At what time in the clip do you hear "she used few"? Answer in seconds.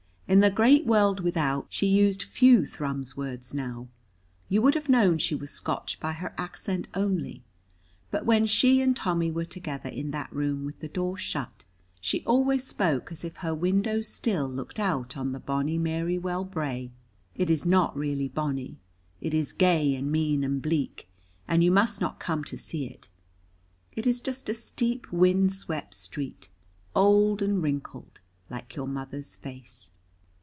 1.67-2.65